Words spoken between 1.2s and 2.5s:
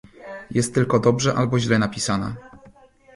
albo źle napisana.